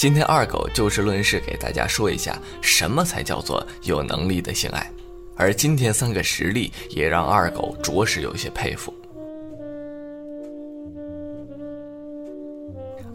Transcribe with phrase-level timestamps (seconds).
[0.00, 4.90] 今天二狗就事论事，给大家说一下什么才叫做有能力的性爱。
[5.36, 8.94] 而今天三个实例也让二狗着实有些佩服。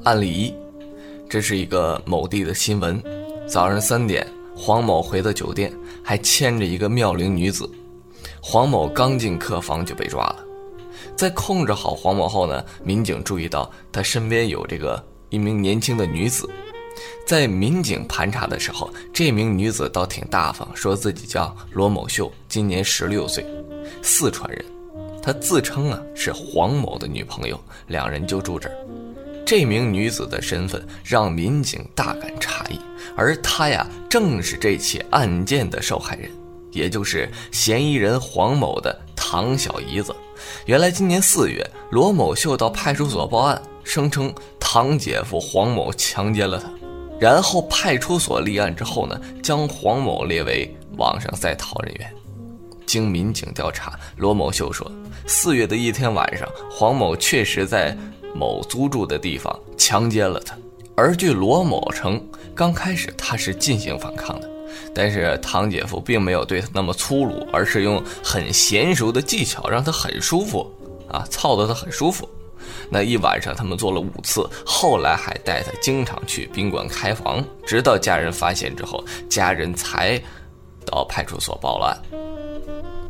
[0.03, 0.53] 案例一，
[1.27, 3.01] 这是一个某地的新闻。
[3.47, 4.23] 早上三点，
[4.55, 5.73] 黄某回到酒店，
[6.03, 7.67] 还牵着一个妙龄女子。
[8.39, 10.45] 黄某刚进客房就被抓了。
[11.15, 16.47] 在控制好黄某后呢，民警注意到他身边有这个一名年轻的女子。
[17.25, 23.45] 在民警盘查的时候，这名女子倒挺大方，说自己叫罗某秀，今年十六岁，
[24.01, 24.63] 四川人。
[25.21, 28.75] 她自称啊是黄某的女朋友，两人就住这儿。
[29.43, 32.79] 这名女子的身份让民警大感诧异，
[33.15, 36.29] 而她呀正是这起案件的受害人，
[36.71, 40.15] 也就是嫌疑人黄某的堂小姨子。
[40.65, 46.69] 原来今年四月，罗某秀到派出所报案，声称堂姐夫黄某强奸了她。
[47.19, 52.13] 然后派出所立案之后呢，将黄某列为网上在逃人员。
[52.85, 54.89] 经民警调查，罗某秀说，
[55.25, 57.97] 四月的一天晚上，黄某确实在
[58.33, 60.55] 某租住的地方强奸了他。
[60.95, 64.49] 而据罗某称，刚开始他是进行反抗的，
[64.93, 70.71] 但是堂姐夫并没有对他那么粗鲁，而是用很娴熟的技巧让他很舒服，
[71.09, 72.29] 啊，操得他很舒服。
[72.89, 80.21] 那一晚上，他们做了五次，后来还带他经常去宾馆开房，直到家人发现之后，家人才
[80.85, 82.19] 到派出所报了案。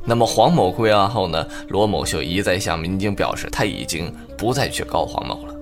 [0.08, 1.48] 那么黄某归案后呢？
[1.68, 5.56] 罗某秀一再向民警表示，他已经不再去告黄某了。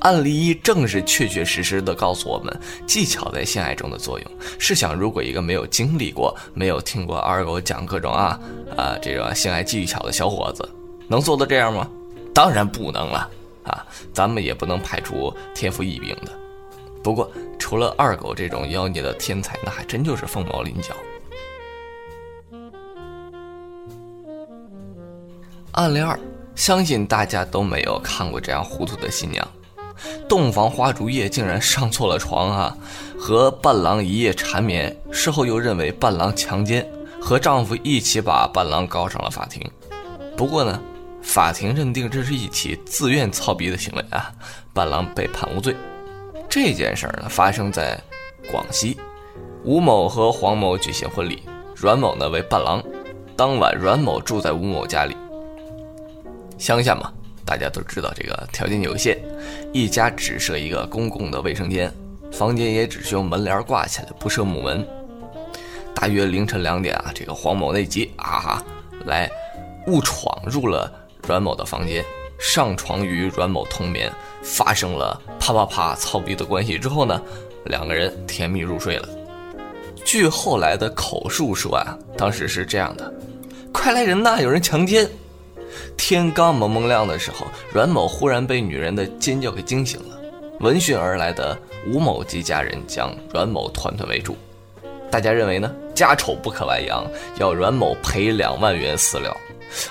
[0.00, 4.30] 案例一正是确确实实的告诉我们技巧在性爱中的作用。
[4.58, 8.40] 试想，如果一个没有经历过、没有听过二狗讲各种啊
[8.76, 10.66] 啊这个性爱技巧的小伙子，
[11.06, 11.86] 能做到这样吗？
[12.32, 13.28] 当然不能了
[13.64, 13.86] 啊！
[14.12, 16.32] 咱们也不能排除天赋异禀的。
[17.02, 20.94] 不过，除了二狗这种妖孽的天才，那还真就是凤毛麟角。
[25.72, 26.18] 案例二，
[26.54, 29.46] 相信大家都没有看过这样糊涂的新娘，
[30.28, 32.76] 洞房花烛夜竟然上错了床啊！
[33.18, 36.86] 和伴郎一夜缠绵，事后又认为伴郎强奸，
[37.20, 39.62] 和丈夫一起把伴郎告上了法庭。
[40.36, 40.80] 不过呢。
[41.22, 44.32] 法庭认定这是一起自愿操逼的行为啊，
[44.72, 45.74] 伴郎被判无罪。
[46.48, 48.00] 这件事儿呢发生在
[48.50, 48.98] 广西，
[49.64, 51.42] 吴某和黄某举行婚礼，
[51.76, 52.82] 阮某呢为伴郎。
[53.36, 55.16] 当晚，阮某住在吴某家里。
[56.58, 57.10] 乡下嘛，
[57.44, 59.16] 大家都知道这个条件有限，
[59.72, 61.90] 一家只设一个公共的卫生间，
[62.32, 64.86] 房间也只是用门帘挂起来，不设木门。
[65.94, 68.62] 大约凌晨两点啊，这个黄某内急啊，
[69.06, 69.30] 来
[69.86, 70.92] 误闯入了。
[71.30, 72.04] 阮某的房间，
[72.40, 77.22] 上床与阮某同眠，发生了啪啪啪操逼的关系之后呢，
[77.66, 79.08] 两个人甜蜜入睡了。
[80.04, 83.14] 据后来的口述说啊，当时是这样的：
[83.72, 85.08] 快来人呐，有人强奸！
[85.96, 90.18] 天刚蒙蒙亮的时候，阮某忽然被女人的尖叫给惊醒了。
[90.58, 94.36] 闻讯而来的吴某及家人将阮某团团围住，
[95.12, 97.06] 大家认为呢，家丑不可外扬，
[97.38, 99.32] 要阮某赔两万元私了。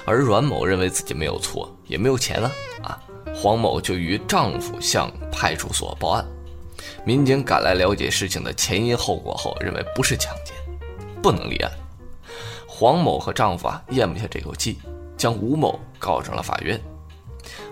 [0.06, 2.52] 而阮某认为自己没有错，也没有钱啊，
[2.84, 3.02] 啊，
[3.36, 6.26] 黄某就与丈夫向派出所报案。
[7.06, 10.56] 民警赶来了解事情的前因后果后，认为不是强奸，
[11.22, 11.72] 不能立案。
[12.68, 14.80] 黄某和丈夫啊咽不下这口气，
[15.18, 16.80] 将吴某告上了法院。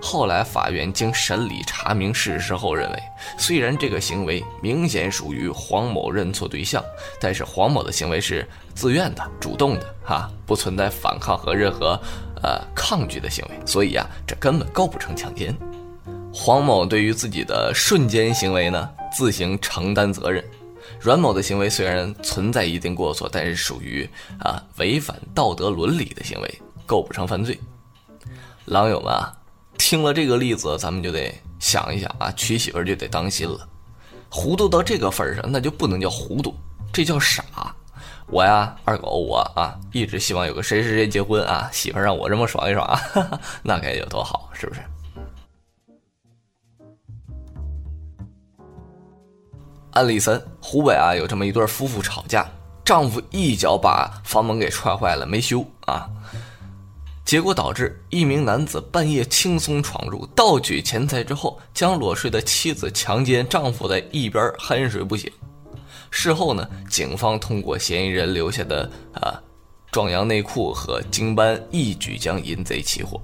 [0.02, 3.04] 后来法院经审理查明事实后认为，
[3.38, 6.84] 虽然这个行为明显属于黄某认错对象，
[7.20, 12.00] 但是黄某的行为是自愿的、主动的，哈，不存在反抗和任何
[12.44, 15.56] 呃抗拒的行为，所以啊，这根本构不成强奸。
[16.34, 20.44] 黄某对于自己的瞬间行为呢，自行承担责任。
[21.00, 24.08] 阮某的行为虽然存在一定过错，但是属于
[24.40, 27.60] 啊违反道德伦理的行为，构不成犯罪。
[28.66, 29.34] 狼友们啊！
[29.78, 33.68] 听了这个例子，咱们就得想一想啊，娶媳妇就得当心了。
[34.30, 36.54] 糊涂到这个份上，那就不能叫糊涂，
[36.92, 37.44] 这叫傻。
[38.30, 44.82] 我呀，二狗我啊，一直希望有个谁谁谁结婚啊，媳妇让我这么爽一爽啊，哈哈，那该有多好，是不是？
[49.92, 52.46] 案例三：湖北啊，有这么一对夫妇吵架，
[52.84, 56.10] 丈夫一脚把房门给踹坏了，没修啊。
[57.28, 65.30] 结果导致一名男子半夜轻松闯入，盗取钱财之后，将裸睡的妻子强奸，丈夫在一边酣睡不醒。
[66.10, 69.36] 事后呢，警方通过嫌疑人留下的啊
[69.92, 73.22] 壮阳内裤和经斑，一举将淫贼起获。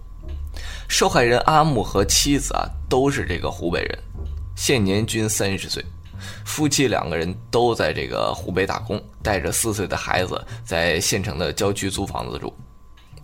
[0.90, 4.00] 受害人阿木和妻子啊都是这个湖北人，
[4.54, 5.82] 现年均三十岁。
[6.44, 12.54] 夫妻两个人都在这个湖北打工，带着四岁的孩子在县城的郊区租房子住。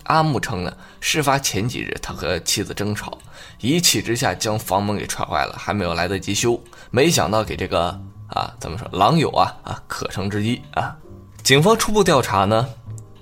[0.10, 3.16] 阿木称呢，事发前几日他和妻子争吵，
[3.60, 6.60] 一气之下将房门给踹坏了，还没有来得及修，
[6.90, 7.90] 没想到给这个
[8.28, 10.98] 啊怎么说狼友啊啊可乘之机啊！
[11.44, 12.68] 警方初步调查呢，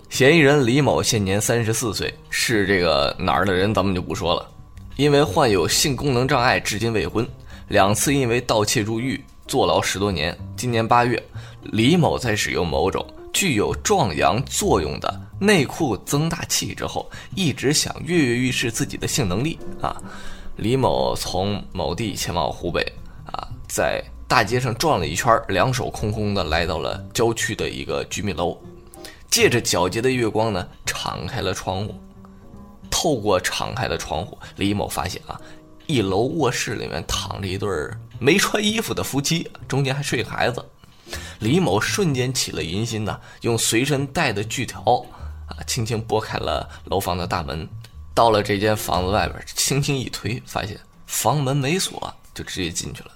[0.10, 4.50] 嫌疑人李某现年三十四岁，是这个哪儿的人咱们就不说了，
[4.96, 7.28] 因为患有性功能障碍，至今未婚，
[7.68, 10.38] 两次因为盗窃入狱，坐牢十多年。
[10.56, 11.22] 今年八月，
[11.64, 13.06] 李某在使用某种
[13.38, 15.22] 具有壮阳作用的。
[15.40, 19.96] 内裤增大器之后，一直想跃跃欲试自己的性能力啊！
[20.56, 22.82] 李某从某地前往湖北
[23.32, 28.58] 啊，在大街上转了一圈，两手空空的来到了郊区的一个居民楼，
[29.30, 31.94] 借着皎洁的月光呢，敞开了窗户。
[32.90, 35.40] 透过敞开的窗户，李某发现啊，
[35.86, 37.70] 一楼卧室里面躺着一对
[38.18, 40.66] 没穿衣服的夫妻，中间还睡孩子。
[41.40, 44.82] 李某瞬间起了淫心呐，用随身带的锯条。
[45.48, 47.66] 啊，轻轻拨开了楼房的大门，
[48.14, 53.12] 到了这间房子外边，轻轻一推，发现房门没锁，就直接进去了。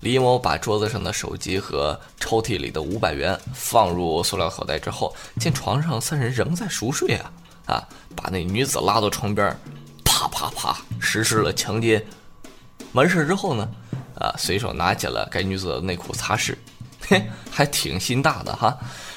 [0.00, 7.32] 李某把桌子上的手机和抽屉里的五百元放入塑料口袋之后，见床上三人仍在熟睡啊，
[7.64, 9.56] 啊，把那女子拉到床边，
[10.04, 12.04] 啪啪啪实施了强奸。
[12.92, 13.66] 完事之后呢，
[14.20, 16.54] 啊，随手拿起了该女子的内裤擦拭，
[17.08, 18.76] 嘿，还挺心大的哈。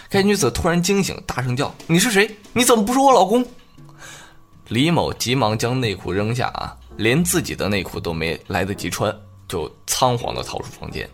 [0.09, 2.29] 该女子突然惊醒，大声叫：“你是谁？
[2.53, 3.45] 你怎么不是我老公？”
[4.69, 9.13] 李某急忙将内裤扔下啊，连自己的内裤都没来得及穿，
[9.47, 11.09] 就仓皇的逃出房间。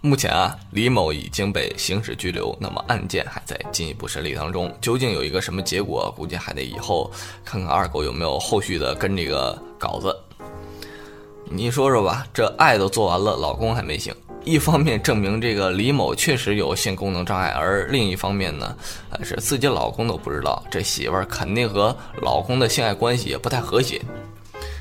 [0.00, 7.10] 目前啊，李某已经被刑事拘留，那么案件还在进一步审理当中，究竟有一个什么结果，估计还得以后
[7.44, 10.14] 看看二狗有没有后续的跟这个稿子。
[11.50, 14.14] 你说说吧，这爱都做完了，老公还没醒。
[14.44, 18.76] 一方面证明这个李某确实有性功能障碍，而另一方面呢，
[19.10, 24.00] 呃，是自己老公都不知道，这媳妇儿肯定和老公的性爱关系也不太和谐。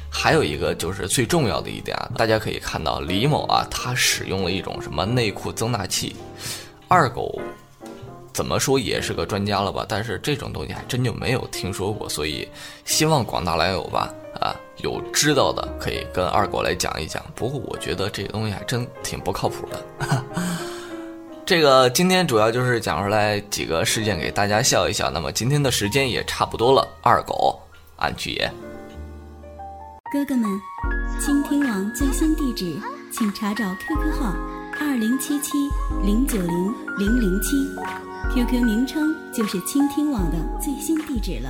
[0.09, 6.15] 还有一个就是最重要的一点啊，大家可以看到李某啊，他使用了一种什么内裤增大器，
[6.87, 7.41] 二狗
[8.33, 9.85] 怎么说也是个专家了吧？
[9.87, 12.47] 但是这种东西还真就没有听说过，所以
[12.83, 14.13] 希望广大来友吧。
[14.39, 17.23] 啊，有知道的可以跟二狗来讲一讲。
[17.35, 20.23] 不过我觉得这个东西还真挺不靠谱的。
[21.45, 25.11] 这个今天主要就是讲出来几个事件给大家笑一笑。
[25.11, 27.59] 那么今天的时间也差不多了，二狗
[27.97, 28.49] 安去也。
[30.11, 30.49] 哥哥们，
[31.19, 32.79] 倾听网最新地址，
[33.11, 34.33] 请查找 QQ 号
[34.79, 35.69] 二零七七
[36.03, 37.57] 零九零零零七
[38.33, 41.49] ，QQ 名称就是倾听网的最新地址了。